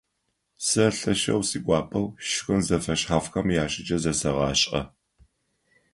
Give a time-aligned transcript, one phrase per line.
[0.65, 4.81] Сэ лъэшэу сигуапэу шхын зэфэшъхьафхэм яшӀыкӀэ зэсэгъашӀэ.